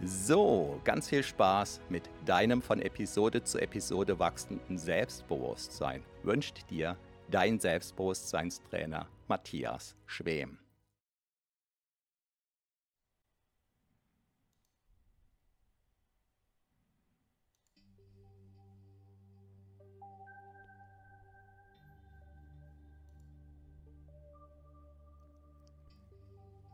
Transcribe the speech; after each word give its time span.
So, 0.00 0.80
ganz 0.84 1.08
viel 1.08 1.24
Spaß 1.24 1.80
mit 1.88 2.08
deinem 2.24 2.62
von 2.62 2.80
Episode 2.80 3.42
zu 3.42 3.58
Episode 3.58 4.16
wachsenden 4.20 4.78
Selbstbewusstsein 4.78 6.04
wünscht 6.22 6.70
dir 6.70 6.96
dein 7.28 7.58
Selbstbewusstseinstrainer 7.58 9.08
Matthias 9.26 9.96
Schwem. 10.06 10.58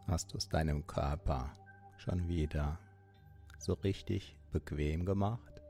Hast 0.07 0.31
du 0.31 0.37
es 0.37 0.47
deinem 0.51 0.87
Körper 0.87 1.55
schon 1.97 2.29
wieder 2.29 2.79
so 3.65 3.73
richtig 3.73 4.37
bequem 4.53 5.07
gemacht? 5.07 5.63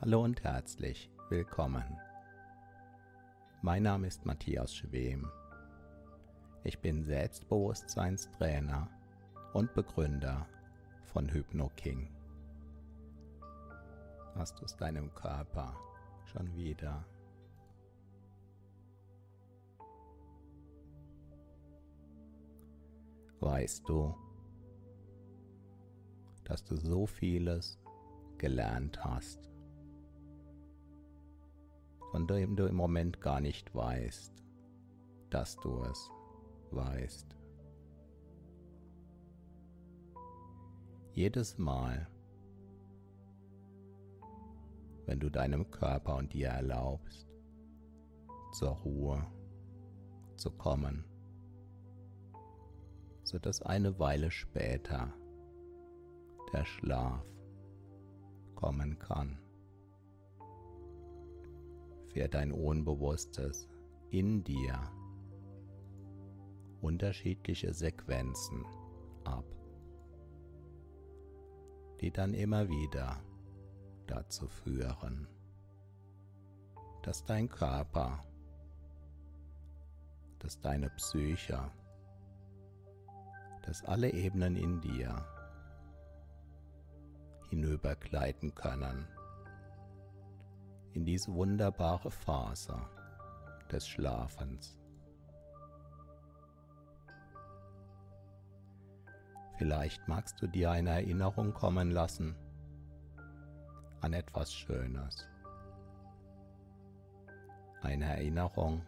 Hallo 0.00 0.22
und 0.22 0.44
herzlich 0.44 1.10
willkommen. 1.28 1.98
Mein 3.62 3.82
Name 3.82 4.06
ist 4.06 4.24
Matthias 4.24 4.72
Schwem. 4.72 5.28
Ich 6.62 6.78
bin 6.78 7.02
Selbstbewusstseinstrainer 7.02 8.88
und 9.54 9.74
Begründer 9.74 10.46
von 11.12 11.28
HypnoKing. 11.28 12.08
Hast 14.36 14.60
du 14.60 14.64
es 14.66 14.76
deinem 14.76 15.12
Körper 15.14 15.76
schon 16.26 16.54
wieder 16.54 17.04
weißt 23.40 23.88
du, 23.88 24.14
dass 26.52 26.64
du 26.64 26.76
so 26.76 27.06
vieles 27.06 27.80
gelernt 28.36 29.02
hast, 29.02 29.50
von 32.10 32.26
dem 32.26 32.56
du 32.56 32.66
im 32.66 32.74
Moment 32.74 33.22
gar 33.22 33.40
nicht 33.40 33.74
weißt, 33.74 34.34
dass 35.30 35.56
du 35.56 35.82
es 35.84 36.10
weißt. 36.70 37.34
Jedes 41.12 41.56
Mal, 41.56 42.06
wenn 45.06 45.20
du 45.20 45.30
deinem 45.30 45.70
Körper 45.70 46.16
und 46.16 46.34
dir 46.34 46.48
erlaubst, 46.48 47.26
zur 48.52 48.72
Ruhe 48.72 49.26
zu 50.36 50.50
kommen, 50.50 51.06
sodass 53.22 53.62
eine 53.62 53.98
Weile 53.98 54.30
später 54.30 55.14
der 56.52 56.64
Schlaf 56.64 57.24
kommen 58.54 58.98
kann. 58.98 59.38
Fährt 62.12 62.34
dein 62.34 62.52
Unbewusstes 62.52 63.68
in 64.10 64.44
dir 64.44 64.78
unterschiedliche 66.82 67.72
Sequenzen 67.72 68.66
ab, 69.24 69.44
die 72.00 72.10
dann 72.10 72.34
immer 72.34 72.68
wieder 72.68 73.22
dazu 74.06 74.48
führen, 74.48 75.28
dass 77.02 77.24
dein 77.24 77.48
Körper, 77.48 78.24
dass 80.40 80.60
deine 80.60 80.90
Psyche, 80.90 81.70
dass 83.62 83.84
alle 83.84 84.12
Ebenen 84.12 84.56
in 84.56 84.80
dir 84.80 85.24
hinübergleiten 87.52 88.54
können 88.54 89.06
in 90.94 91.04
diese 91.04 91.34
wunderbare 91.34 92.10
Phase 92.10 92.74
des 93.70 93.86
Schlafens. 93.86 94.78
Vielleicht 99.58 100.08
magst 100.08 100.40
du 100.40 100.46
dir 100.46 100.70
eine 100.70 100.90
Erinnerung 100.90 101.52
kommen 101.52 101.90
lassen 101.90 102.34
an 104.00 104.14
etwas 104.14 104.54
Schönes. 104.54 105.28
Eine 107.82 108.16
Erinnerung 108.16 108.86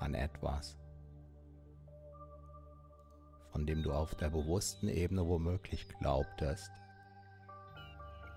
an 0.00 0.14
etwas, 0.14 0.78
von 3.52 3.66
dem 3.66 3.82
du 3.82 3.92
auf 3.92 4.14
der 4.14 4.30
bewussten 4.30 4.88
Ebene 4.88 5.26
womöglich 5.28 5.86
glaubtest, 6.00 6.70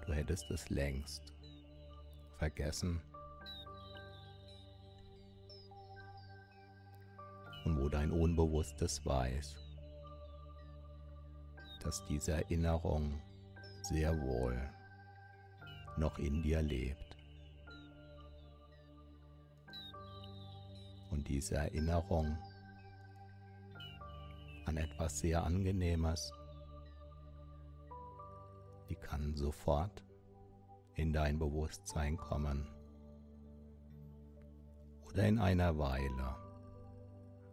du 0.07 0.13
hättest 0.13 0.49
es 0.49 0.69
längst 0.69 1.33
vergessen. 2.37 3.01
Und 7.65 7.77
wo 7.77 7.89
dein 7.89 8.11
Unbewusstes 8.11 9.05
weiß, 9.05 9.57
dass 11.83 12.05
diese 12.07 12.31
Erinnerung 12.33 13.21
sehr 13.81 14.17
wohl 14.21 14.57
noch 15.97 16.17
in 16.19 16.41
dir 16.41 16.61
lebt. 16.61 17.17
Und 21.11 21.27
diese 21.27 21.55
Erinnerung 21.55 22.37
an 24.65 24.77
etwas 24.77 25.19
sehr 25.19 25.43
Angenehmes, 25.43 26.31
die 28.89 28.95
kann 28.95 29.35
sofort 29.35 30.03
in 30.95 31.13
dein 31.13 31.39
Bewusstsein 31.39 32.17
kommen 32.17 32.67
oder 35.09 35.27
in 35.27 35.39
einer 35.39 35.77
Weile, 35.77 36.35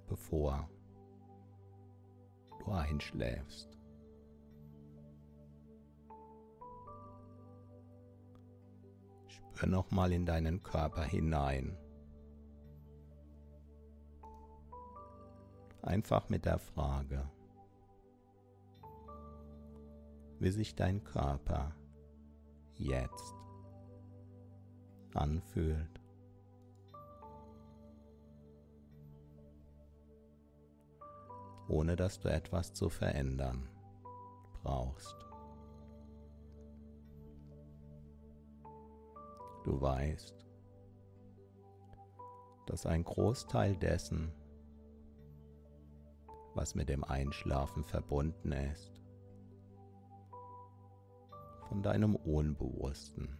bevor 0.09 0.69
du 2.59 2.73
einschläfst. 2.73 3.79
Spür 9.29 9.69
nochmal 9.69 10.13
in 10.13 10.27
deinen 10.27 10.63
Körper 10.63 11.05
hinein. 11.05 11.77
einfach 15.85 16.29
mit 16.29 16.45
der 16.45 16.59
Frage, 16.59 17.29
wie 20.45 20.51
sich 20.51 20.75
dein 20.75 21.03
Körper 21.03 21.75
jetzt 22.77 23.35
anfühlt. 25.15 26.01
ohne 31.67 31.97
dass 31.97 32.21
du 32.21 32.29
etwas 32.29 32.75
zu 32.75 32.91
verändern 32.91 33.67
brauchst. 34.63 35.17
Du 39.65 39.81
weißt, 39.81 40.47
dass 42.67 42.85
ein 42.85 43.03
Großteil 43.03 43.79
dessen, 43.79 44.31
was 46.53 46.75
mit 46.75 46.91
dem 46.91 47.03
Einschlafen 47.03 47.83
verbunden 47.83 48.53
ist, 48.53 49.04
von 51.75 51.83
deinem 51.83 52.15
Unbewussten 52.15 53.37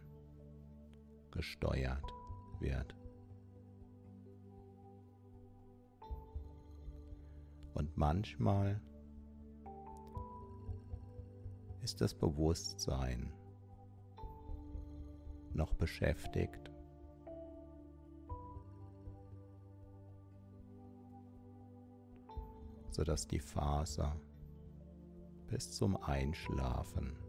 gesteuert 1.31 2.03
wird. 2.59 2.93
Und 7.75 7.95
manchmal 7.95 8.81
ist 11.81 12.01
das 12.01 12.13
Bewusstsein 12.13 13.31
noch 15.53 15.73
beschäftigt 15.73 16.69
sodass 22.89 23.27
die 23.27 23.39
Faser 23.39 24.13
bis 25.47 25.71
zum 25.71 25.95
Einschlafen 25.95 27.24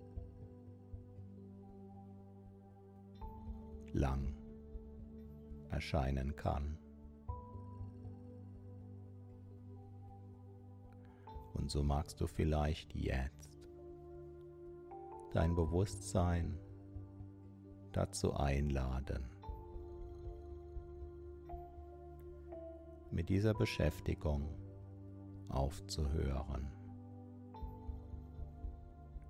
lang 3.96 4.34
erscheinen 5.70 6.36
kann. 6.36 6.78
Und 11.54 11.70
so 11.70 11.82
magst 11.82 12.20
du 12.20 12.26
vielleicht 12.26 12.94
jetzt 12.94 13.58
dein 15.32 15.54
Bewusstsein 15.54 16.58
dazu 17.92 18.34
einladen, 18.34 19.24
mit 23.10 23.30
dieser 23.30 23.54
Beschäftigung 23.54 24.48
aufzuhören. 25.48 26.70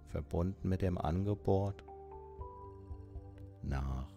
Verbunden 0.09 0.69
mit 0.69 0.83
dem 0.83 0.99
Angebot 0.99 1.85
nach 3.63 4.16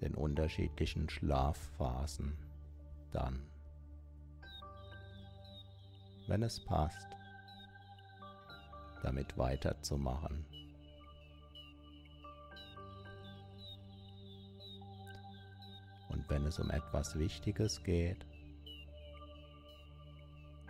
den 0.00 0.14
unterschiedlichen 0.14 1.08
Schlafphasen 1.08 2.36
dann, 3.12 3.42
wenn 6.26 6.42
es 6.42 6.64
passt, 6.64 7.08
damit 9.02 9.38
weiterzumachen. 9.38 10.44
Und 16.08 16.28
wenn 16.28 16.44
es 16.46 16.58
um 16.58 16.70
etwas 16.70 17.18
Wichtiges 17.18 17.82
geht, 17.84 18.26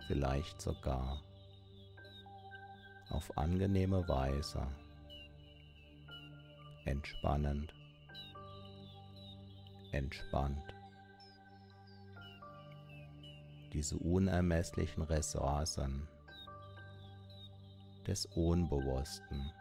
vielleicht 0.07 0.61
sogar 0.61 1.21
auf 3.09 3.37
angenehme 3.37 4.07
Weise 4.07 4.67
entspannend, 6.85 7.73
entspannt. 9.97 10.73
Diese 13.73 13.97
unermesslichen 13.97 15.03
Ressourcen 15.03 16.07
des 18.05 18.25
Unbewussten 18.27 19.51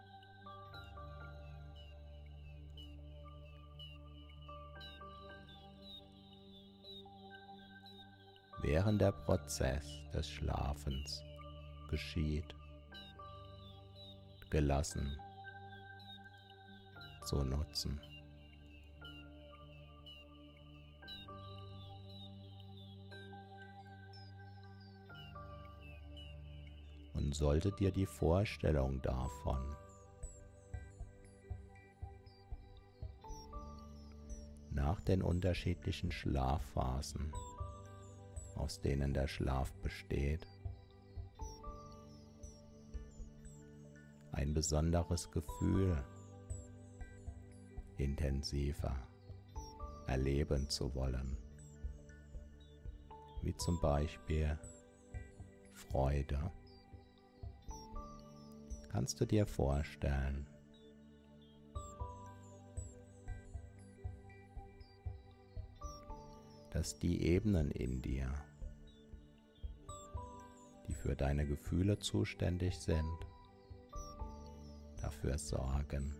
während 8.62 9.00
der 9.00 9.12
Prozess 9.12 9.84
des 10.14 10.28
Schlafens 10.28 11.22
geschieht, 11.88 12.54
gelassen 14.50 15.18
zu 17.24 17.42
nutzen. 17.42 18.00
Sollte 27.36 27.72
dir 27.72 27.90
die 27.90 28.06
Vorstellung 28.06 29.00
davon 29.02 29.76
nach 34.70 35.00
den 35.00 35.22
unterschiedlichen 35.22 36.12
Schlafphasen 36.12 37.32
aus 38.56 38.80
denen 38.80 39.12
der 39.12 39.28
Schlaf 39.28 39.72
besteht. 39.82 40.46
Ein 44.32 44.54
besonderes 44.54 45.30
Gefühl 45.30 46.02
intensiver 47.96 48.96
erleben 50.06 50.68
zu 50.68 50.94
wollen, 50.94 51.36
wie 53.42 53.56
zum 53.56 53.80
Beispiel 53.80 54.58
Freude. 55.72 56.50
Kannst 58.96 59.20
du 59.20 59.26
dir 59.26 59.44
vorstellen, 59.44 60.46
dass 66.70 66.98
die 66.98 67.20
Ebenen 67.26 67.70
in 67.72 68.00
dir, 68.00 68.32
die 70.88 70.94
für 70.94 71.14
deine 71.14 71.46
Gefühle 71.46 71.98
zuständig 71.98 72.78
sind, 72.78 73.26
dafür 75.02 75.36
sorgen, 75.36 76.14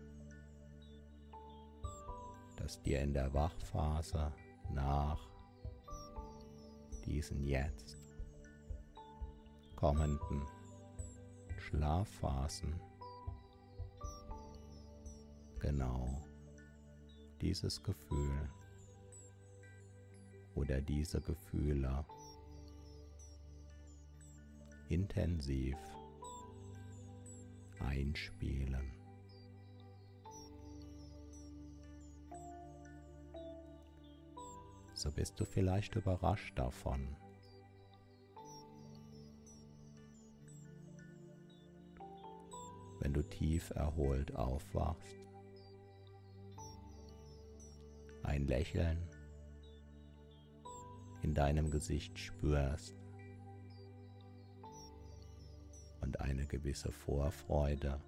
dass 2.57 2.79
dir 2.83 3.01
in 3.01 3.11
der 3.11 3.33
Wachphase 3.33 4.31
nach 4.71 5.27
diesen 7.07 7.43
jetzt 7.43 7.97
kommenden 9.75 10.45
Schlafphasen. 11.67 12.79
Genau. 15.59 16.23
Dieses 17.41 17.83
Gefühl. 17.83 18.49
Oder 20.55 20.79
diese 20.79 21.19
Gefühle. 21.19 22.05
Intensiv. 24.87 25.77
Einspielen. 27.79 28.93
So 34.93 35.11
bist 35.11 35.37
du 35.37 35.43
vielleicht 35.43 35.97
überrascht 35.97 36.57
davon. 36.57 37.17
Wenn 43.07 43.13
du 43.13 43.23
tief 43.23 43.69
erholt 43.69 44.35
aufwachst, 44.35 45.15
ein 48.23 48.45
Lächeln 48.47 48.97
in 51.21 51.33
deinem 51.33 51.71
Gesicht 51.71 52.19
spürst 52.19 52.97
und 56.01 56.19
eine 56.19 56.45
gewisse 56.47 56.91
Vorfreude. 56.91 58.01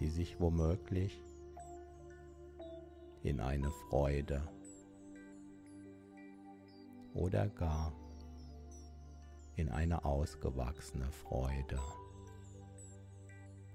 die 0.00 0.08
sich 0.08 0.40
womöglich 0.40 1.22
in 3.22 3.40
eine 3.40 3.70
Freude 3.88 4.42
oder 7.14 7.48
gar 7.48 7.92
in 9.58 9.68
eine 9.68 10.04
ausgewachsene 10.04 11.10
Freude 11.10 11.78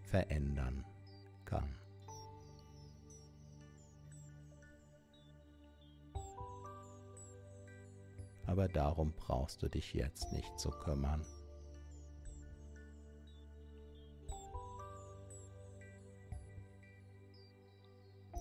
verändern 0.03 0.85
kann. 1.45 1.75
aber 8.53 8.67
darum 8.67 9.11
brauchst 9.13 9.63
du 9.63 9.67
dich 9.67 9.95
jetzt 9.95 10.31
nicht 10.31 10.59
zu 10.59 10.69
kümmern. 10.69 11.25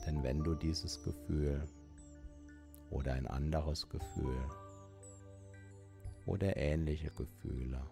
Denn 0.04 0.22
wenn 0.22 0.44
du 0.44 0.54
dieses 0.54 1.02
Gefühl 1.02 1.66
oder 2.90 3.14
ein 3.14 3.26
anderes 3.26 3.88
Gefühl 3.88 4.36
oder 6.26 6.56
ähnliche 6.56 7.10
Gefühle 7.10 7.82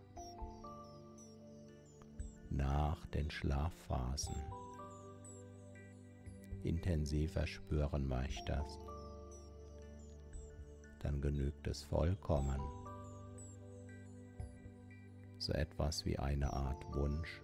nach 2.50 3.06
den 3.06 3.30
Schlafphasen. 3.30 4.34
Intensiver 6.62 7.46
spüren 7.46 8.06
möchtest, 8.06 8.80
dann 10.98 11.20
genügt 11.20 11.66
es 11.66 11.82
vollkommen, 11.84 12.60
so 15.38 15.52
etwas 15.52 16.04
wie 16.04 16.18
eine 16.18 16.52
Art 16.52 16.84
Wunsch. 16.94 17.40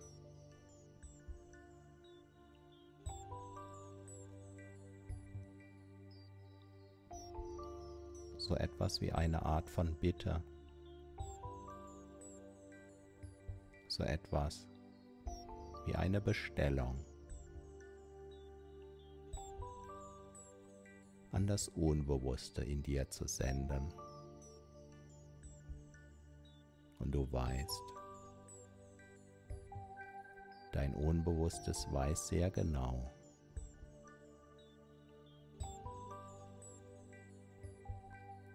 So 8.36 8.54
etwas 8.54 9.00
wie 9.00 9.12
eine 9.12 9.44
Art 9.44 9.68
von 9.68 9.94
Bitte, 9.96 10.42
so 13.96 14.04
etwas 14.04 14.68
wie 15.86 15.94
eine 15.94 16.20
Bestellung 16.20 17.02
an 21.32 21.46
das 21.46 21.68
Unbewusste 21.68 22.62
in 22.62 22.82
dir 22.82 23.08
zu 23.08 23.26
senden. 23.26 23.88
Und 26.98 27.12
du 27.12 27.30
weißt, 27.32 27.82
dein 30.72 30.94
Unbewusstes 30.94 31.86
weiß 31.90 32.28
sehr 32.28 32.50
genau, 32.50 33.10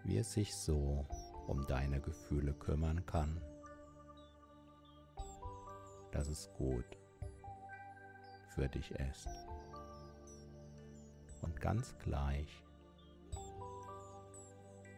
wie 0.04 0.18
es 0.18 0.34
sich 0.34 0.54
so 0.54 1.08
um 1.48 1.66
deine 1.66 2.00
Gefühle 2.00 2.54
kümmern 2.54 3.04
kann, 3.08 3.42
dass 6.12 6.28
es 6.28 6.52
gut 6.54 6.86
für 8.50 8.68
dich 8.68 8.92
ist. 8.92 9.28
Und 11.42 11.60
ganz 11.60 11.98
gleich, 12.00 12.64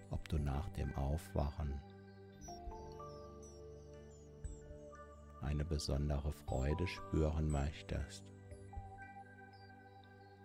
ob 0.10 0.28
du 0.28 0.38
nach 0.38 0.70
dem 0.72 0.94
Aufwachen 0.96 1.80
eine 5.42 5.66
besondere 5.66 6.32
Freude 6.34 6.88
spüren 6.88 7.50
möchtest 7.50 8.24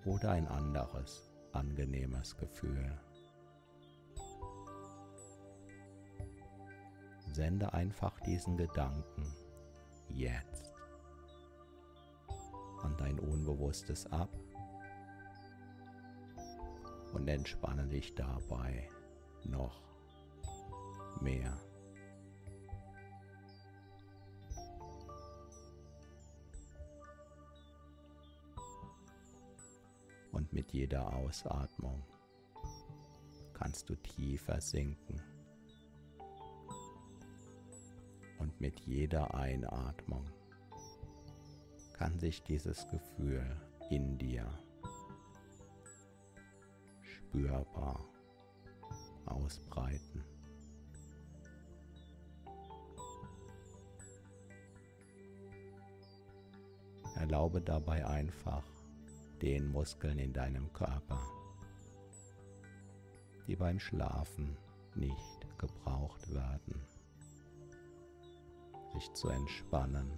oder 0.04 0.32
ein 0.32 0.48
anderes 0.48 1.32
angenehmes 1.52 2.36
Gefühl. 2.36 2.98
Sende 7.32 7.72
einfach 7.72 8.18
diesen 8.20 8.56
Gedanken 8.56 9.24
jetzt 10.10 10.72
an 12.82 12.96
dein 12.96 13.18
Unbewusstes 13.18 14.06
ab 14.12 14.30
und 17.12 17.28
entspanne 17.28 17.86
dich 17.86 18.14
dabei 18.14 18.88
noch 19.44 19.82
mehr. 21.20 21.56
Und 30.32 30.52
mit 30.52 30.72
jeder 30.72 31.12
Ausatmung 31.14 32.04
kannst 33.54 33.88
du 33.88 33.96
tiefer 33.96 34.60
sinken. 34.60 35.20
Mit 38.58 38.80
jeder 38.80 39.34
Einatmung 39.34 40.24
kann 41.92 42.18
sich 42.18 42.42
dieses 42.42 42.88
Gefühl 42.88 43.44
in 43.90 44.18
dir 44.18 44.46
spürbar 47.02 48.04
ausbreiten. 49.26 50.24
Erlaube 57.16 57.60
dabei 57.60 58.06
einfach 58.06 58.64
den 59.42 59.66
Muskeln 59.66 60.18
in 60.18 60.32
deinem 60.32 60.72
Körper, 60.72 61.20
die 63.46 63.56
beim 63.56 63.78
Schlafen 63.78 64.56
nicht 64.94 65.58
gebraucht 65.58 66.32
werden, 66.32 66.80
sich 68.98 69.12
zu 69.12 69.28
entspannen. 69.28 70.10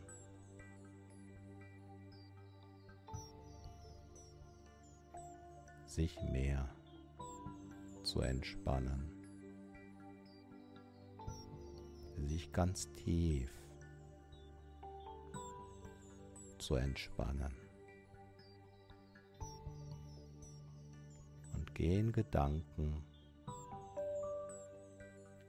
sich 5.87 6.17
mehr 6.23 6.69
zu 8.05 8.21
entspannen, 8.21 9.11
sich 12.29 12.53
ganz 12.53 12.89
tief 12.95 13.51
zu 16.59 16.77
entspannen. 16.77 17.53
Und 21.55 21.75
gehen 21.75 22.13
Gedanken 22.13 23.03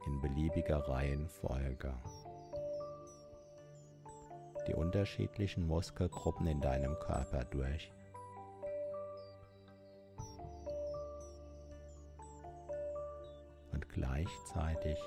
in 0.08 0.22
beliebiger 0.22 0.80
Reihenfolge 0.90 1.94
die 4.68 4.74
unterschiedlichen 4.74 5.68
Muskelgruppen 5.68 6.48
in 6.48 6.62
deinem 6.62 6.98
Körper 7.00 7.44
durch. 7.46 7.92
Und 13.72 13.90
gleichzeitig 13.90 15.00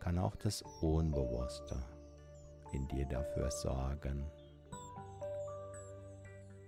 kann 0.00 0.18
auch 0.18 0.36
das 0.36 0.62
Unbewusste 0.80 1.82
in 2.72 2.86
dir 2.88 3.06
dafür 3.06 3.50
sorgen, 3.50 4.30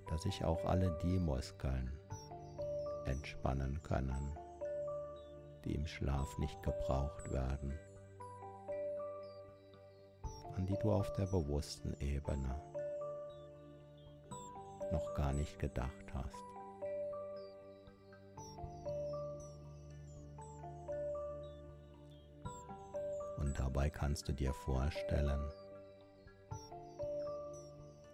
dass 0.08 0.22
sich 0.22 0.44
auch 0.44 0.64
alle 0.64 0.96
die 1.02 1.18
Muskeln 1.18 1.92
entspannen 3.04 3.82
können, 3.82 4.36
die 5.64 5.74
im 5.74 5.86
Schlaf 5.86 6.38
nicht 6.38 6.62
gebraucht 6.62 7.30
werden 7.30 7.78
an 10.56 10.66
die 10.66 10.76
du 10.78 10.90
auf 10.90 11.12
der 11.12 11.26
bewussten 11.26 11.94
Ebene 12.00 12.54
noch 14.90 15.14
gar 15.14 15.32
nicht 15.32 15.58
gedacht 15.58 16.14
hast. 16.14 16.34
Und 23.38 23.58
dabei 23.58 23.90
kannst 23.90 24.28
du 24.28 24.32
dir 24.32 24.52
vorstellen, 24.54 25.40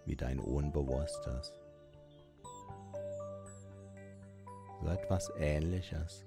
wie 0.05 0.17
dein 0.17 0.41
Unbewusstes 0.41 1.53
so 4.81 4.89
etwas 4.89 5.33
Ähnliches 5.37 6.25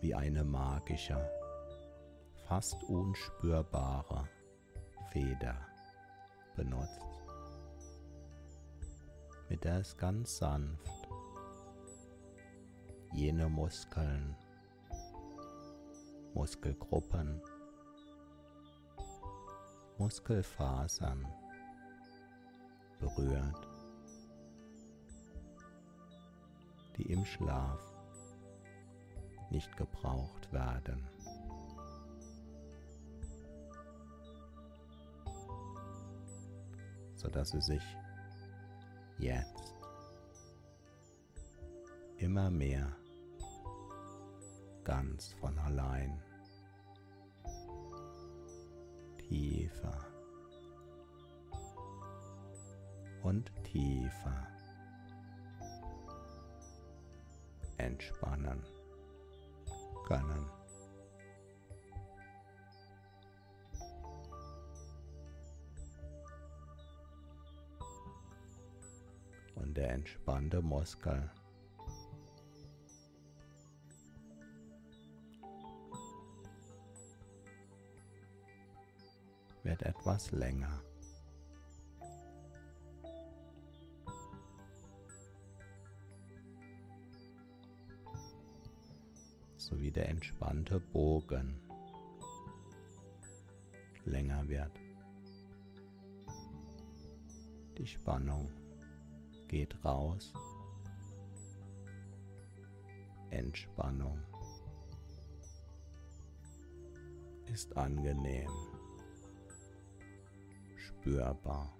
wie 0.00 0.14
eine 0.14 0.44
magische, 0.44 1.30
fast 2.48 2.82
unspürbare 2.84 4.28
Feder 5.16 5.56
benutzt, 6.56 7.00
mit 9.48 9.64
der 9.64 9.78
es 9.78 9.96
ganz 9.96 10.36
sanft 10.36 11.08
jene 13.14 13.48
Muskeln, 13.48 14.36
Muskelgruppen, 16.34 17.40
Muskelfasern 19.96 21.26
berührt, 22.98 23.68
die 26.98 27.10
im 27.10 27.24
Schlaf 27.24 27.80
nicht 29.48 29.74
gebraucht 29.78 30.52
werden. 30.52 31.15
Sodass 37.36 37.50
sie 37.50 37.60
sich 37.60 37.96
jetzt 39.18 39.74
immer 42.16 42.50
mehr 42.50 42.90
ganz 44.84 45.34
von 45.34 45.58
allein 45.58 46.18
tiefer 49.18 50.06
und 53.22 53.52
tiefer 53.64 54.46
entspannen 57.76 58.64
können. 60.06 60.55
Der 69.76 69.90
entspannte 69.90 70.62
Muskel 70.62 71.30
wird 79.62 79.82
etwas 79.82 80.32
länger. 80.32 80.82
sowie 89.58 89.90
der 89.90 90.08
entspannte 90.08 90.78
Bogen 90.78 91.60
länger 94.04 94.48
wird. 94.48 94.70
Die 97.76 97.86
Spannung 97.86 98.48
geht 99.48 99.84
raus. 99.84 100.32
Entspannung 103.30 104.18
ist 107.52 107.76
angenehm, 107.76 108.50
spürbar. 110.76 111.76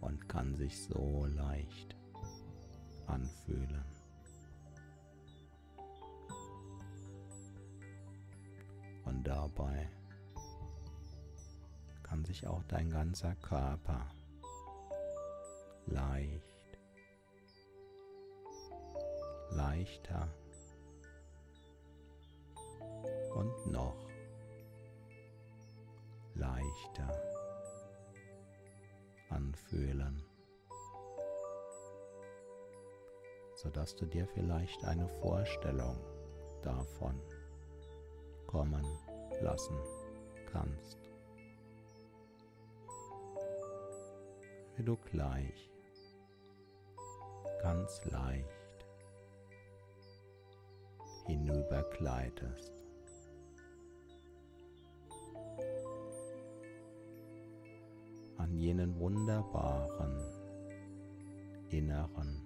und 0.00 0.28
kann 0.28 0.54
sich 0.54 0.76
so 0.82 1.26
leicht 1.26 1.96
anfühlen. 3.06 3.84
Und 9.04 9.24
dabei 9.24 9.88
kann 12.10 12.24
sich 12.24 12.44
auch 12.44 12.64
dein 12.64 12.90
ganzer 12.90 13.36
Körper 13.36 14.04
leicht, 15.86 16.42
leichter 19.52 20.28
und 23.36 23.66
noch 23.70 24.08
leichter 26.34 27.08
anfühlen, 29.28 30.20
sodass 33.54 33.94
du 33.94 34.06
dir 34.06 34.26
vielleicht 34.26 34.84
eine 34.84 35.08
Vorstellung 35.20 35.96
davon 36.62 37.22
kommen 38.48 38.84
lassen 39.40 39.78
kannst, 40.50 40.99
wie 44.80 44.84
du 44.84 44.96
gleich 44.96 45.70
ganz 47.60 48.02
leicht 48.06 48.86
hinübergleitest 51.26 52.72
an 58.38 58.56
jenen 58.56 58.98
wunderbaren 58.98 60.16
inneren 61.68 62.40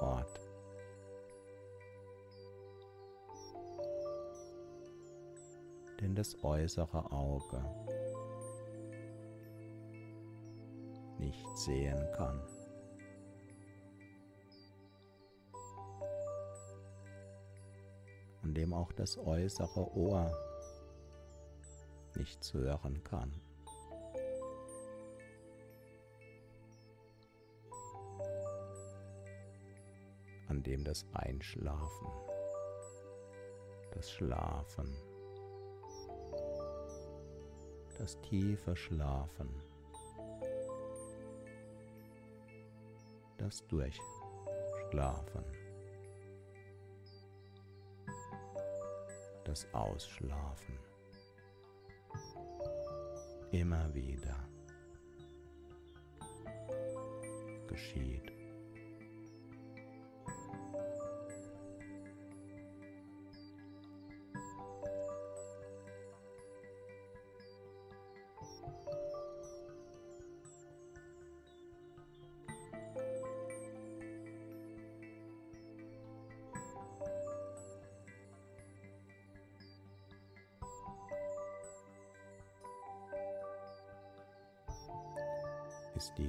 Ort. 0.00 0.40
Den 6.00 6.16
das 6.16 6.42
äußere 6.42 7.12
Auge 7.12 7.64
nicht 11.32 11.56
sehen 11.56 12.06
kann. 12.14 12.40
an 18.42 18.54
dem 18.54 18.74
auch 18.74 18.92
das 18.92 19.16
äußere 19.16 19.96
Ohr 19.96 20.30
nicht 22.16 22.52
hören 22.52 23.02
kann. 23.04 23.40
an 30.48 30.62
dem 30.62 30.84
das 30.84 31.06
Einschlafen, 31.14 32.08
das 33.94 34.10
Schlafen, 34.10 34.94
das 37.96 38.20
tiefe 38.20 38.76
Schlafen, 38.76 39.48
das 43.42 43.66
Durchschlafen, 43.66 45.44
das 49.42 49.66
Ausschlafen, 49.74 50.78
immer 53.50 53.92
wieder 53.92 54.48
geschieht. 57.66 58.31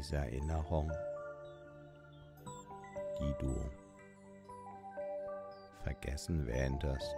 Diese 0.04 0.18
Erinnerung, 0.18 0.92
die 3.20 3.34
du 3.40 3.56
vergessen 5.82 6.46
wähntest, 6.46 7.16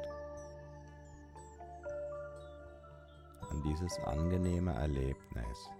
an 3.49 3.63
dieses 3.63 3.97
angenehme 4.01 4.71
Erlebnis. 4.75 5.71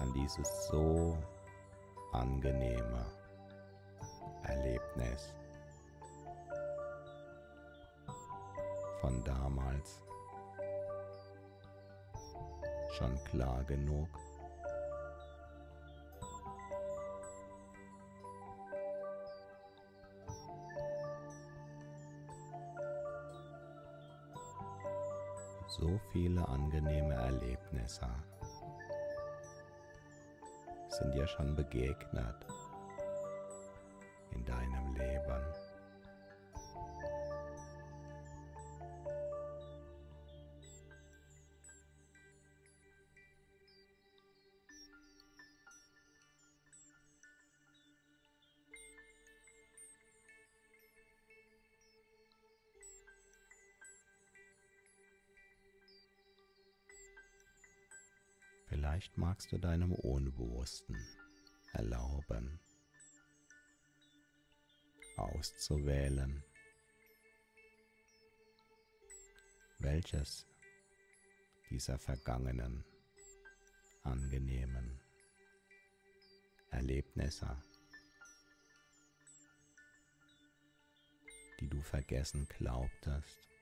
an 0.00 0.12
dieses 0.12 0.66
so 0.66 1.16
angenehme 2.12 3.06
Erlebnis 4.42 5.32
von 9.00 9.22
damals 9.24 10.02
schon 12.94 13.18
klar 13.24 13.64
genug. 13.64 14.08
So 25.66 25.98
viele 26.12 26.46
angenehme 26.48 27.14
Erlebnisse 27.14 28.08
sind 30.88 31.14
dir 31.14 31.26
schon 31.26 31.56
begegnet 31.56 32.46
magst 59.16 59.52
du 59.52 59.58
deinem 59.58 59.92
Unbewussten 59.92 60.96
erlauben, 61.72 62.60
auszuwählen, 65.16 66.42
welches 69.78 70.46
dieser 71.70 71.98
vergangenen, 71.98 72.84
angenehmen 74.02 75.00
Erlebnisse, 76.70 77.56
die 81.60 81.68
du 81.68 81.80
vergessen 81.80 82.48
glaubtest, 82.48 83.53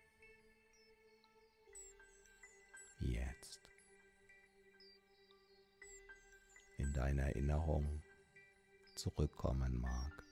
deine 7.02 7.22
Erinnerung 7.22 8.00
zurückkommen 8.94 9.80
mag. 9.80 10.24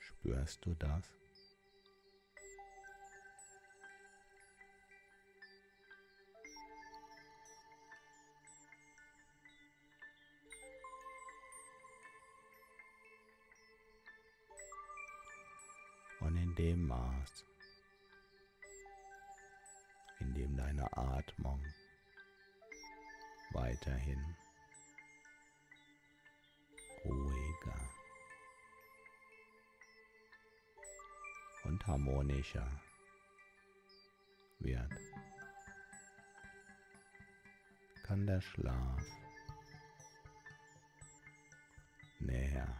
Spürst 0.00 0.66
du 0.66 0.74
das? 0.74 1.19
Dem 16.60 16.88
Maß, 16.88 17.46
in 20.20 20.34
dem 20.34 20.54
deine 20.58 20.84
Atmung 20.94 21.58
weiterhin 23.52 24.36
ruhiger 27.02 27.80
und 31.64 31.86
harmonischer 31.86 32.70
wird, 34.58 34.92
kann 38.02 38.26
der 38.26 38.42
Schlaf 38.42 39.06
näher 42.18 42.79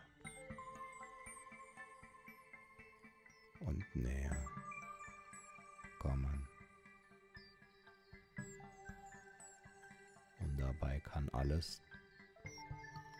alles 11.33 11.83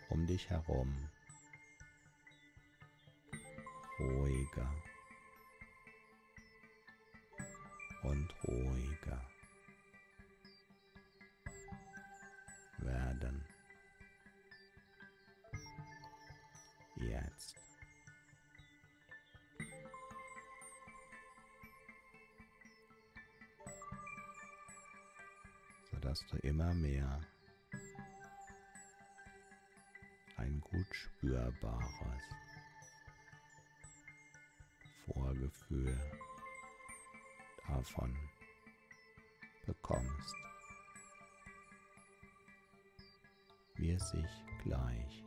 um 0.09 0.25
dich 0.27 0.49
herum 0.49 1.09
ruhiger 3.99 4.73
und 8.03 8.33
ruhiger 8.47 9.21
werden. 12.79 13.45
Jetzt. 16.95 17.55
sodass 25.91 26.25
du 26.27 26.37
immer 26.37 26.73
mehr 26.73 27.21
gut 30.71 30.95
spürbares 30.95 32.23
Vorgefühl 35.05 35.97
davon 37.67 38.15
bekommst, 39.65 40.35
wie 43.75 43.91
es 43.91 44.09
sich 44.11 44.29
gleich 44.63 45.23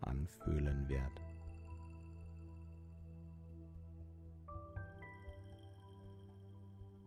anfühlen 0.00 0.88
wird. 0.88 1.20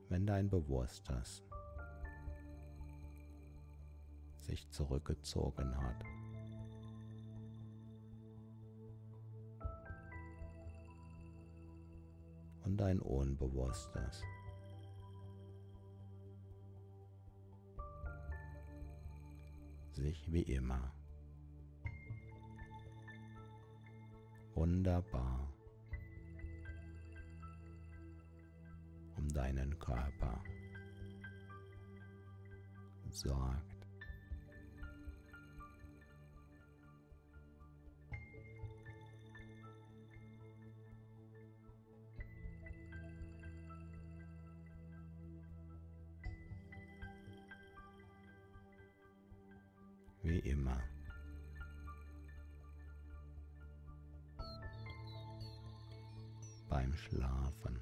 Wenn 0.10 0.26
dein 0.26 0.50
Bewusstes 0.50 1.44
zurückgezogen 4.82 5.78
hat. 5.78 6.04
und 12.64 12.78
dein 12.78 13.00
Unbewusstes. 13.00 14.24
Sich 19.92 20.32
wie 20.32 20.44
immer 20.44 20.94
wunderbar 24.54 25.52
um 29.18 29.28
deinen 29.30 29.78
Körper 29.80 30.42
sorgt. 33.10 33.71
Beim 56.72 56.96
Schlafen. 56.96 57.82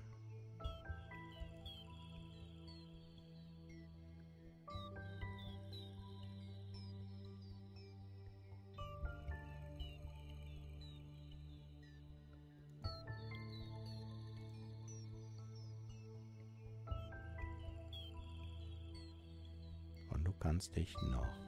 Und 20.10 20.24
du 20.26 20.32
kannst 20.40 20.76
dich 20.76 20.92
noch 21.12 21.39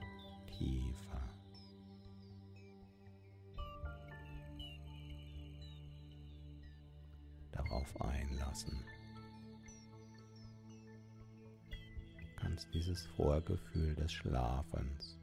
dieses 12.72 13.06
Vorgefühl 13.16 13.94
des 13.94 14.12
Schlafens. 14.12 15.18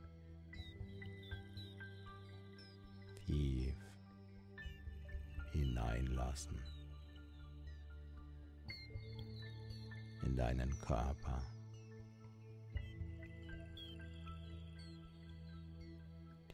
Tief 3.25 3.75
hineinlassen. 5.51 6.59
In 10.23 10.35
deinen 10.35 10.69
Körper. 10.81 11.41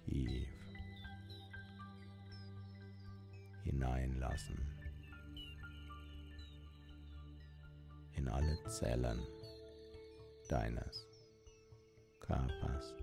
tief 0.05 0.47
hineinlassen. 3.63 4.57
In 8.13 8.29
alle 8.29 8.57
Zellen 8.67 9.19
deines 10.47 11.07
Körpers. 12.19 12.93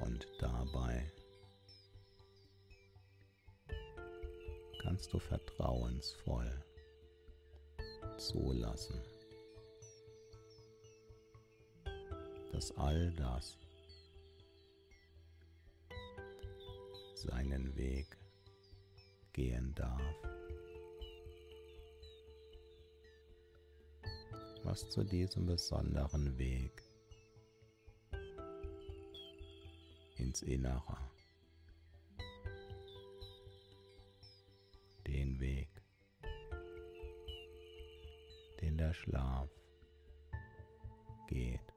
und 0.00 0.26
dabei 0.40 1.12
kannst 4.82 5.12
du 5.12 5.18
vertrauensvoll 5.18 6.64
zulassen, 8.18 9.00
dass 12.52 12.76
all 12.76 13.10
das 13.12 13.56
seinen 17.14 17.74
Weg 17.76 18.16
gehen 19.32 19.74
darf. 19.74 20.02
was 24.68 24.86
zu 24.90 25.02
diesem 25.02 25.46
besonderen 25.46 26.36
Weg 26.36 26.82
ins 30.16 30.42
Innere, 30.42 30.98
der 38.88 38.94
Schlaf 38.94 39.50
geht, 41.26 41.74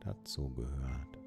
dazu 0.00 0.48
gehört. 0.54 1.18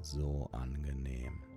so 0.00 0.48
angenehm. 0.52 1.51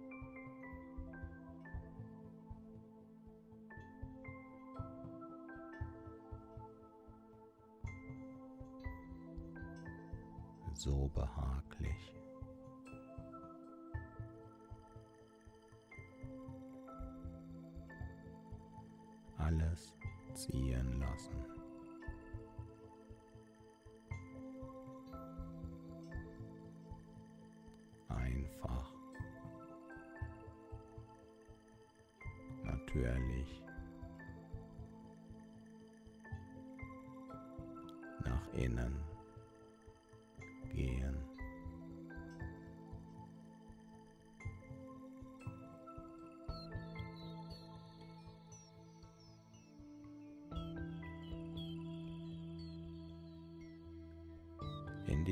Behaglich. 11.36 12.13
Alles 19.38 19.93
ziehen 20.34 21.00
lassen. 21.00 21.56
natürlich 32.86 33.63
nach 38.24 38.54
innen 38.54 39.14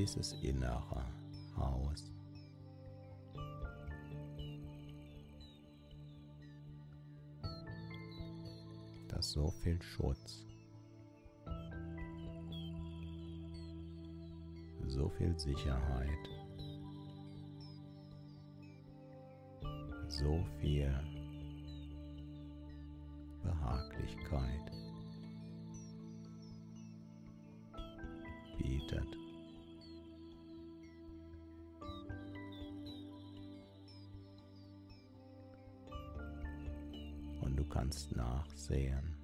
dieses 0.04 0.34
innere 0.42 1.06
Haus. 1.56 2.12
so 9.22 9.50
viel 9.64 9.82
Schutz, 9.82 10.46
so 14.86 15.08
viel 15.18 15.34
Sicherheit, 15.40 16.30
so 20.10 20.44
viel 20.60 20.94
Behaglichkeit 23.42 24.72
bietet. 28.58 29.23
Kannst 37.94 38.16
nachsehen, 38.16 39.16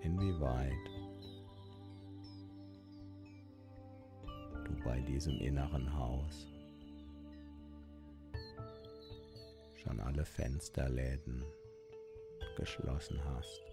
inwieweit 0.00 0.72
du 4.64 4.84
bei 4.84 5.00
diesem 5.02 5.38
inneren 5.38 5.96
Haus 5.96 6.48
schon 9.76 10.00
alle 10.00 10.24
Fensterläden 10.24 11.44
geschlossen 12.56 13.22
hast. 13.24 13.71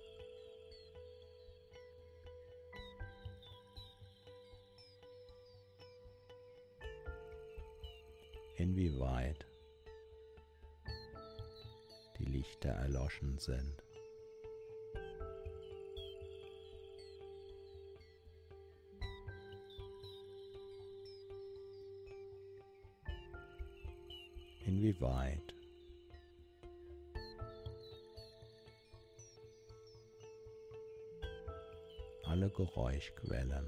Inwieweit 8.69 9.47
die 12.19 12.25
Lichter 12.25 12.69
erloschen 12.69 13.39
sind. 13.39 13.83
inwieweit 24.65 25.55
alle 32.23 32.51
Geräuschquellen 32.51 33.67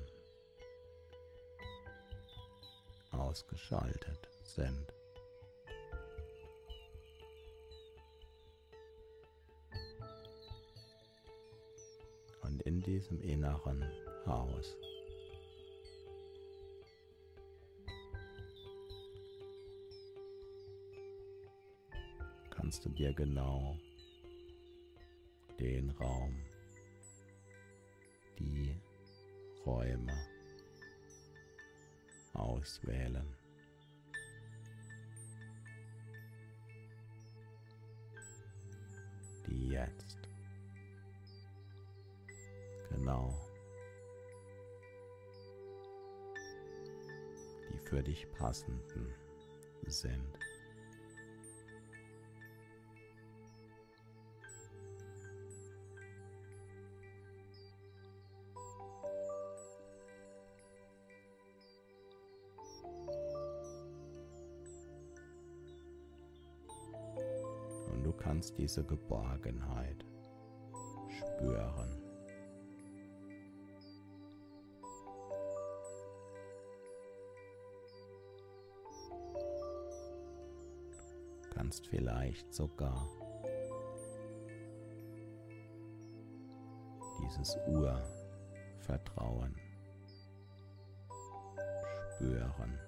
ausgeschaltet 3.10 4.30
sind. 4.56 4.94
Und 12.42 12.62
in 12.64 12.82
diesem 12.82 13.22
inneren 13.22 13.84
Haus 14.26 14.76
kannst 22.50 22.86
du 22.86 22.90
dir 22.90 23.14
genau 23.14 23.78
den 25.60 25.90
Raum, 25.92 26.36
die 28.40 28.76
Räume 29.66 30.14
auswählen. 32.34 33.41
Für 47.92 48.02
dich 48.02 48.26
passenden 48.32 49.14
sind. 49.86 50.40
kannst 68.18 68.58
diese 68.58 68.84
Geborgenheit 68.84 70.06
spüren. 71.10 72.01
Kannst 81.62 81.86
vielleicht 81.90 82.52
sogar 82.52 83.08
dieses 87.22 87.56
Urvertrauen 87.68 89.56
spüren. 92.16 92.80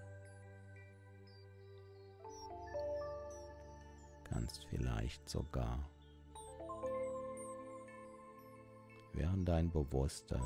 kannst 4.23 4.65
vielleicht 4.71 5.29
sogar, 5.29 5.77
während 9.13 9.47
dein 9.47 9.69
Bewusstes 9.69 10.41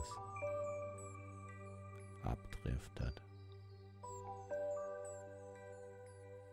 abdriftet 2.24 3.22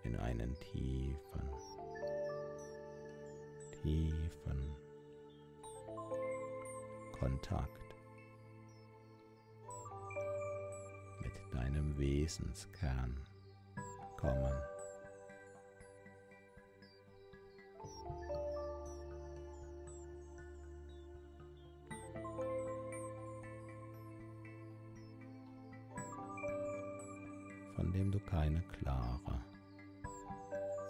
in 0.04 0.16
einen 0.16 0.54
tiefen, 0.60 1.54
tiefen 3.85 4.75
Kontakt 7.12 7.94
mit 11.20 11.33
deinem 11.53 11.99
Wesenskern 11.99 13.20
kommen. 14.16 14.55
von 27.77 27.92
dem 27.92 28.11
du 28.12 28.20
keine 28.20 28.62
klare 28.62 29.44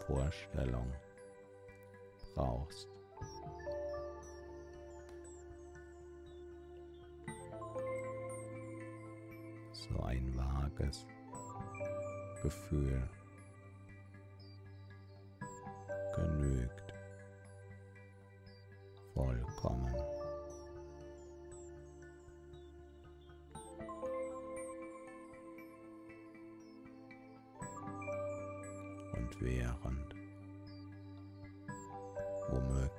Vorstellung 0.07 0.93
brauchst. 2.35 2.89
So 9.73 10.03
ein 10.03 10.35
vages 10.37 11.07
Gefühl 12.43 13.09
genügt 16.15 16.95
vollkommen. 19.15 19.95
Und 29.13 29.41
während 29.41 30.24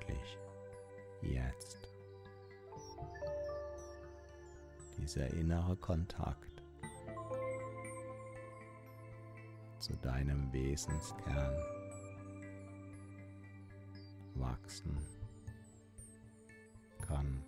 womöglich 0.05 0.37
jetzt 1.21 1.77
dieser 4.97 5.27
innere 5.33 5.75
Kontakt 5.77 6.63
zu 9.79 9.93
deinem 9.97 10.51
Wesenskern 10.51 11.55
wachsen 14.35 14.97
kann. 17.05 17.43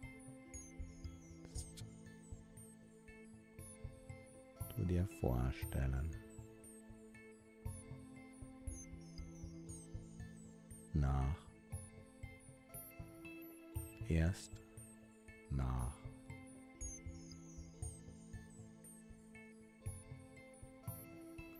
Du 4.75 4.85
dir 4.85 5.07
vorstellen, 5.19 6.15
erst 14.27 14.51
nach. 15.49 15.95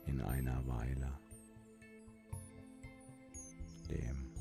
In 0.05 0.21
einer 0.21 0.65
Weile 0.67 1.11
dem 3.89 4.33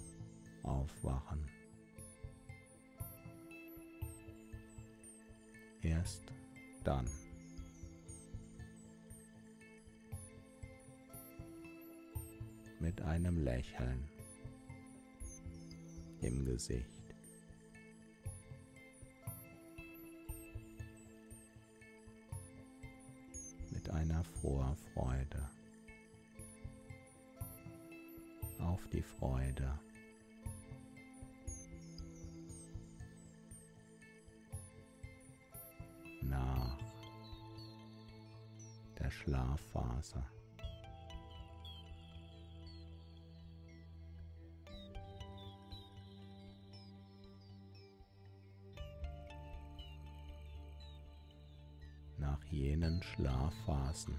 Aufwachen. 0.62 1.48
Erst 5.82 6.22
dann. 6.82 7.08
Mit 12.80 13.00
einem 13.02 13.44
Lächeln 13.44 14.08
im 16.20 16.44
Gesicht. 16.44 16.95
Einer 24.26 24.36
Vorfreude 24.40 25.48
auf 28.60 28.80
die 28.92 29.02
Freude. 29.02 29.78
Nach 36.22 36.78
der 38.98 39.10
Schlafphase. 39.10 40.24
Jenen 52.96 53.02
Schlafphasen 53.02 54.16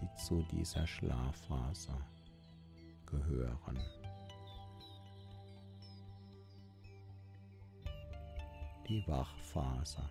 die 0.00 0.16
zu 0.16 0.42
dieser 0.52 0.86
Schlafphase 0.86 1.92
gehören. 3.06 3.80
Die 8.86 9.04
Wachphase. 9.08 10.08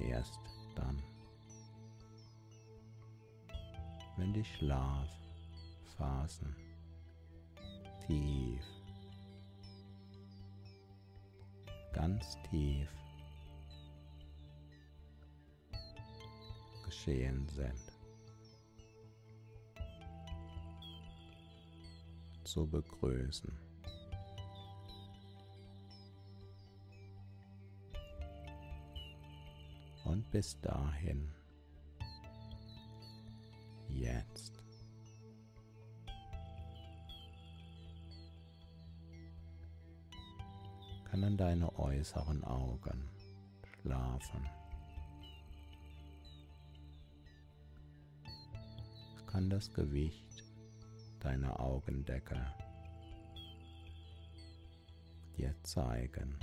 Erst 0.00 0.40
dann, 0.74 1.02
wenn 4.16 4.32
die 4.32 4.44
Schlafphasen 4.44 6.56
tief, 8.06 8.64
ganz 11.92 12.38
tief 12.50 12.88
geschehen 17.04 17.48
sind. 17.48 17.92
Zu 22.44 22.66
begrüßen. 22.66 23.52
Und 30.04 30.30
bis 30.30 30.60
dahin, 30.60 31.32
jetzt. 33.88 34.52
können 41.10 41.36
deine 41.36 41.78
äußeren 41.78 42.42
Augen 42.42 43.10
schlafen. 43.82 44.61
Kann 49.32 49.48
das 49.48 49.72
Gewicht 49.72 50.44
deiner 51.20 51.58
Augendecke 51.58 52.38
dir 55.38 55.54
zeigen. 55.62 56.38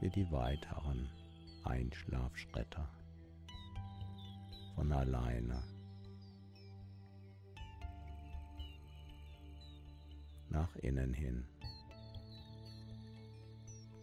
Wie 0.00 0.10
die 0.10 0.30
weiteren 0.30 1.08
Einschlafschritte 1.64 2.86
von 4.76 4.92
alleine 4.92 5.73
nach 10.54 10.76
innen 10.76 11.12
hin 11.12 11.44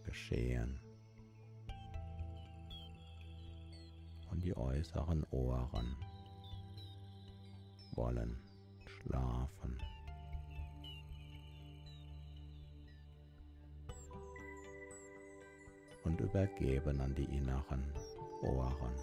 geschehen 0.04 0.78
und 4.30 4.44
die 4.44 4.54
äußeren 4.54 5.24
Ohren 5.30 5.96
wollen 7.94 8.36
schlafen. 8.86 9.78
Und 16.04 16.20
übergeben 16.20 17.00
an 17.00 17.14
die 17.14 17.24
inneren 17.24 17.94
Ohren, 18.42 18.94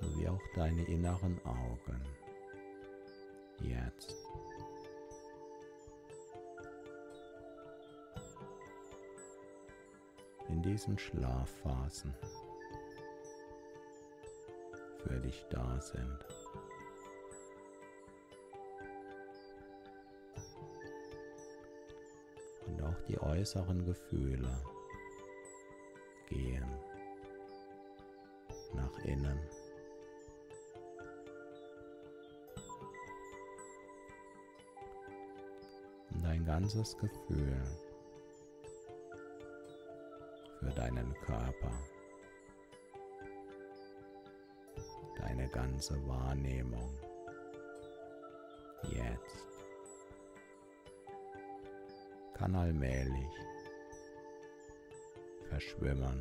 sowie 0.00 0.28
auch 0.28 0.42
deine 0.56 0.84
inneren 0.84 1.38
Augen 1.46 2.02
jetzt. 3.60 4.21
diesen 10.62 10.98
Schlafphasen 10.98 12.14
für 14.98 15.18
dich 15.20 15.44
da 15.50 15.80
sind. 15.80 16.18
Und 22.66 22.82
auch 22.82 23.00
die 23.08 23.20
äußeren 23.20 23.84
Gefühle 23.84 24.50
gehen 26.28 26.64
nach 28.74 28.98
innen. 29.04 29.38
Und 36.10 36.24
dein 36.24 36.44
ganzes 36.44 36.96
Gefühl 36.96 37.60
deinen 40.82 41.14
Körper, 41.20 41.70
deine 45.16 45.48
ganze 45.48 45.94
Wahrnehmung 46.08 46.98
jetzt 48.90 49.46
kann 52.34 52.56
allmählich 52.56 53.30
verschwimmen. 55.48 56.20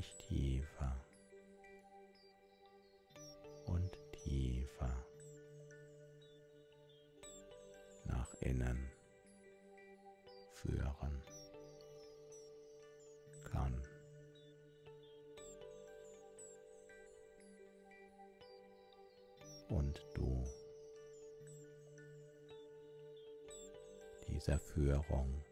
Dich 0.00 0.16
tiefer 0.16 0.96
und 3.66 3.98
tiefer. 4.12 4.96
Nach 8.06 8.32
innen 8.40 8.90
führen 10.54 11.22
kann. 13.52 13.82
Und 19.68 20.00
du. 20.14 20.42
Dieser 24.28 24.58
Führung 24.58 25.44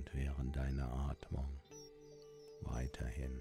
Und 0.00 0.14
während 0.14 0.56
deiner 0.56 0.90
Atmung 1.10 1.60
weiterhin. 2.62 3.38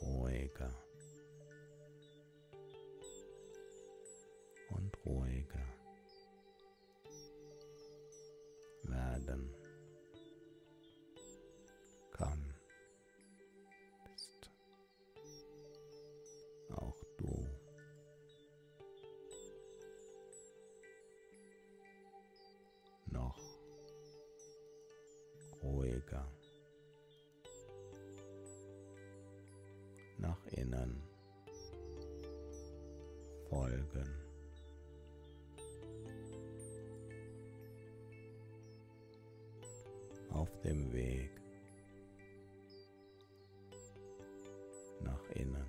Ruhiger 0.00 0.72
ruhiger. 26.02 26.26
nach 30.18 30.46
innen 30.52 31.02
folgen. 33.48 34.08
Auf 40.30 40.48
dem 40.60 40.92
Weg 40.92 41.30
nach 45.00 45.28
innen, 45.30 45.66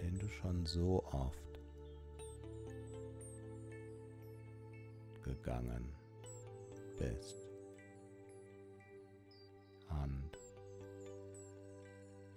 den 0.00 0.18
du 0.18 0.28
schon 0.28 0.64
so 0.64 1.04
oft 1.12 1.60
gegangen 5.22 6.05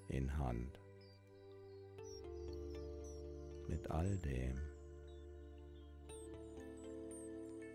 in 0.09 0.37
Hand 0.37 0.79
mit 3.67 3.89
all 3.91 4.17
dem, 4.17 4.57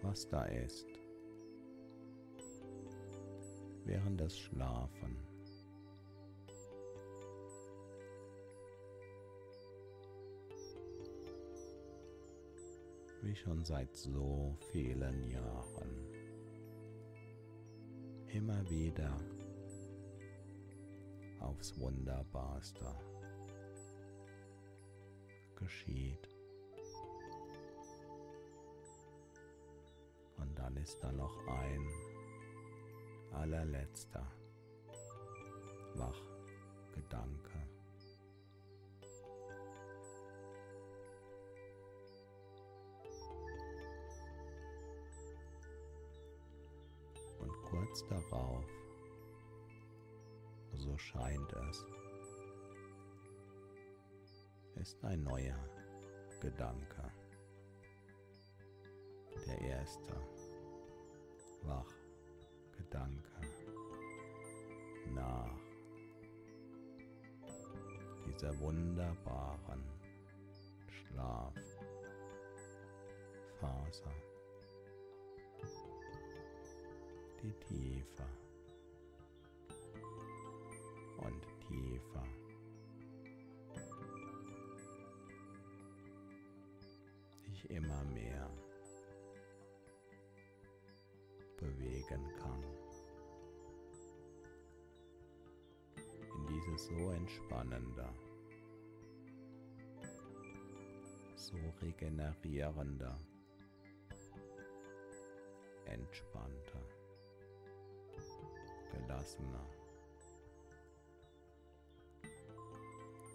was 0.02 0.28
da 0.28 0.44
ist, 0.44 0.86
während 3.84 4.20
des 4.20 4.36
Schlafen. 4.36 5.16
Wie 13.22 13.36
schon 13.36 13.64
seit 13.64 13.94
so 13.96 14.56
vielen 14.72 15.30
Jahren. 15.30 16.10
Immer 18.26 18.68
wieder 18.68 19.16
aufs 21.44 21.78
Wunderbarste 21.78 22.86
geschieht. 25.56 26.28
Und 30.36 30.58
dann 30.58 30.76
ist 30.76 30.98
da 31.02 31.12
noch 31.12 31.46
ein 31.46 31.88
allerletzter 33.32 34.26
Wachgedanke. 35.94 37.58
Und 47.38 47.52
kurz 47.64 48.06
darauf 48.08 48.83
so 50.84 50.98
scheint 50.98 51.52
es, 51.70 51.86
ist 54.74 55.02
ein 55.02 55.22
neuer 55.22 55.58
Gedanke. 56.40 57.10
Der 59.46 59.60
erste 59.60 60.14
Wachgedanke 61.62 63.40
nach 65.14 65.58
dieser 68.26 68.58
wunderbaren 68.60 69.84
Schlafphase, 70.90 71.54
immer 87.74 88.04
mehr 88.04 88.48
bewegen 91.56 92.28
kann. 92.38 92.62
In 95.96 96.46
dieses 96.46 96.86
so 96.86 97.10
entspannende, 97.10 98.08
so 101.34 101.56
regenerierende, 101.82 103.16
entspannter, 105.86 106.80
gelassener, 108.92 109.66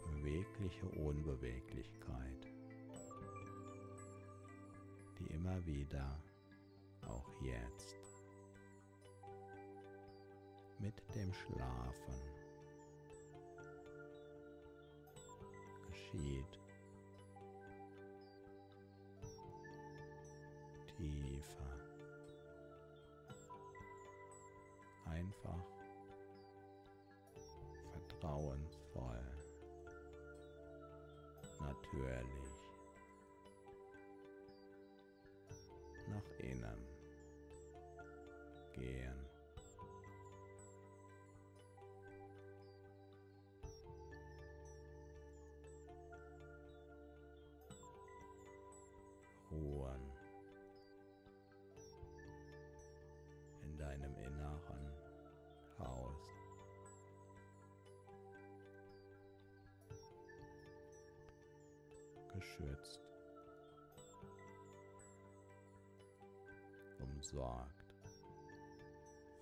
bewegliche 0.05 0.87
Unbeweglichkeit, 0.99 2.48
immer 5.49 5.65
wieder, 5.65 6.21
auch 7.07 7.27
jetzt, 7.41 7.97
mit 10.79 10.93
dem 11.15 11.33
Schlafen 11.33 12.13
geschieht. 15.87 16.59
Tiefer. 20.97 21.79
Einfach 25.05 25.65
vertrauensvoll. 27.91 29.23
Natürlich. 31.59 32.38
Geschützt, 62.59 62.99
umsorgt 66.99 67.95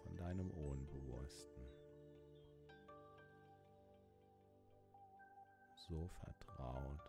von 0.04 0.16
deinem 0.18 0.52
Unbewussten. 0.52 1.64
So 5.76 6.08
vertraut 6.08 7.02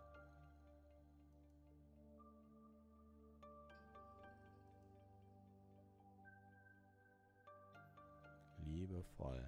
liebevoll 8.65 9.47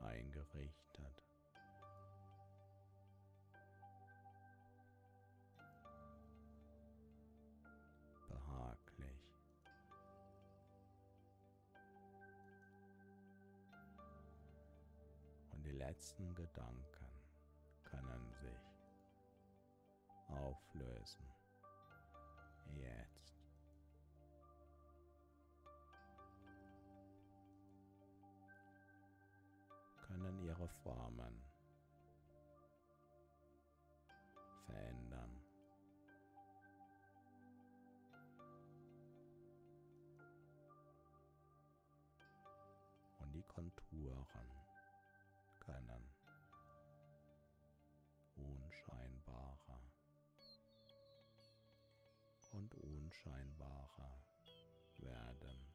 eingerichtet. 0.00 1.17
Letzten 15.98 16.32
Gedanken 16.36 17.10
können 17.82 18.32
sich 18.32 18.78
auflösen. 20.28 21.26
Jetzt. 22.72 23.34
können 30.06 30.38
ihre 30.38 30.68
Formen 30.68 31.42
verändern. 34.66 35.07
Unscheinbarer 53.18 54.22
werden, 54.98 55.74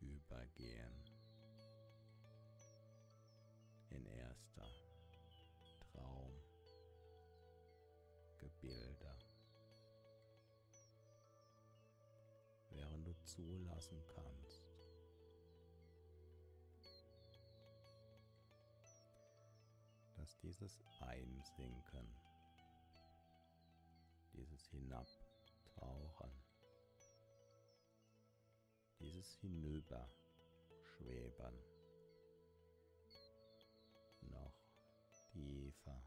übergehen. 0.00 1.04
In 3.90 4.06
erster 4.06 4.66
Traum, 5.80 6.32
Gebilde, 8.38 9.16
während 12.70 13.06
du 13.06 13.14
zulassen 13.24 14.02
kannst, 14.14 14.64
dass 20.16 20.38
dieses 20.38 20.80
Einsinken, 21.00 22.31
dieses 24.32 24.66
Hinabtauchen, 24.68 26.30
dieses 29.00 29.34
Hinüberschweben 29.40 31.58
noch 34.30 34.54
tiefer, 35.32 36.02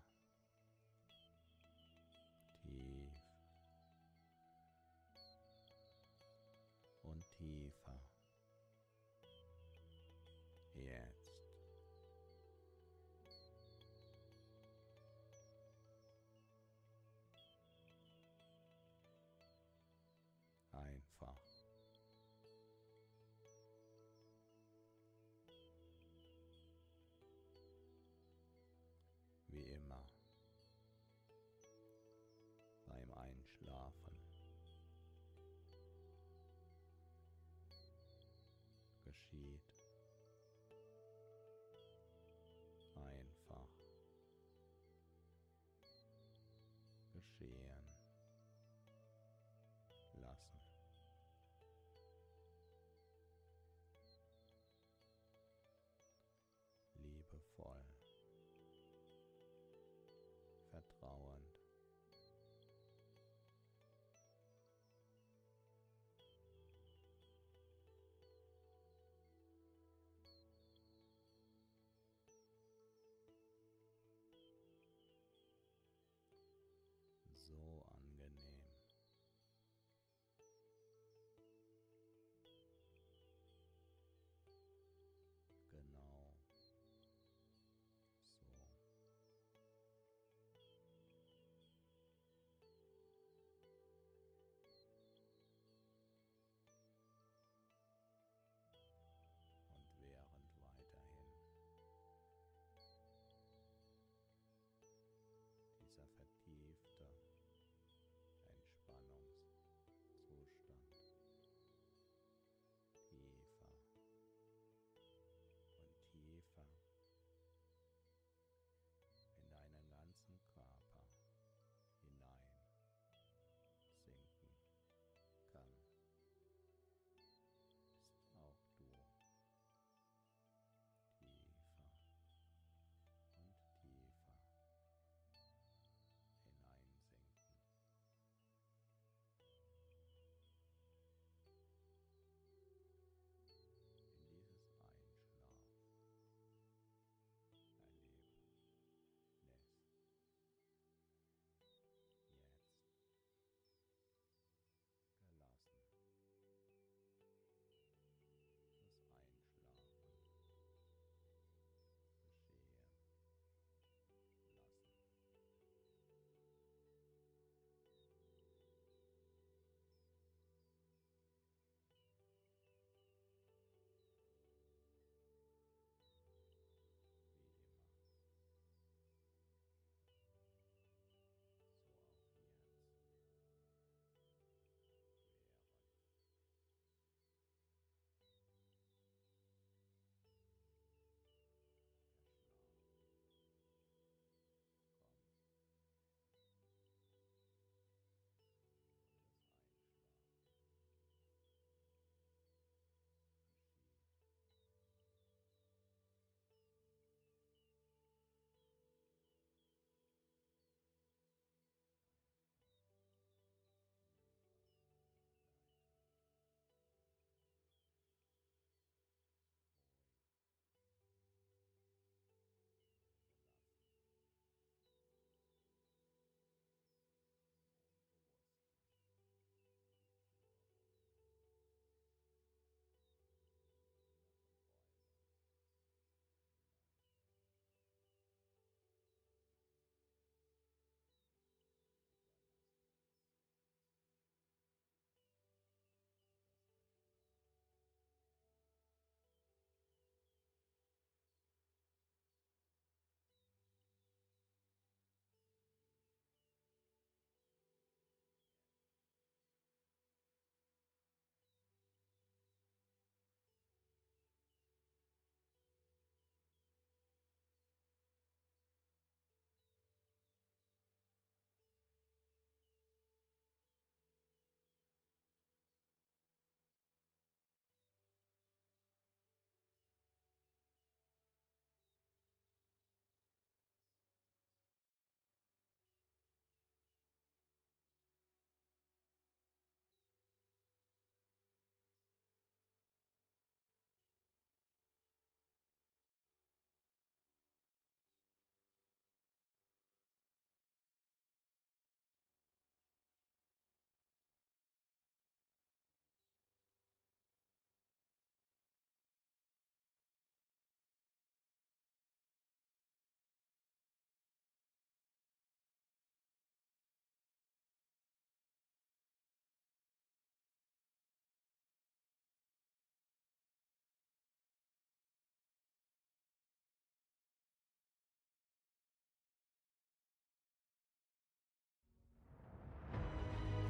geschieht 39.36 39.61
einfach 42.95 43.69
geschehen 47.13 47.94